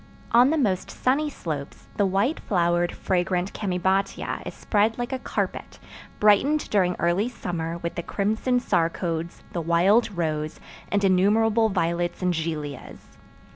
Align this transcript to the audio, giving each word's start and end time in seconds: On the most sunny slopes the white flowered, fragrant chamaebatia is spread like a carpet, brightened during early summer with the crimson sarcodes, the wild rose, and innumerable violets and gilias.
On 0.31 0.49
the 0.49 0.57
most 0.57 0.89
sunny 0.89 1.29
slopes 1.29 1.87
the 1.97 2.07
white 2.07 2.39
flowered, 2.39 2.91
fragrant 2.91 3.53
chamaebatia 3.53 4.41
is 4.47 4.55
spread 4.55 4.97
like 4.97 5.13
a 5.13 5.19
carpet, 5.19 5.77
brightened 6.19 6.67
during 6.71 6.95
early 6.97 7.29
summer 7.29 7.77
with 7.77 7.93
the 7.93 8.01
crimson 8.01 8.59
sarcodes, 8.59 9.43
the 9.53 9.61
wild 9.61 10.11
rose, 10.17 10.59
and 10.91 11.03
innumerable 11.03 11.69
violets 11.69 12.23
and 12.23 12.33
gilias. 12.33 13.15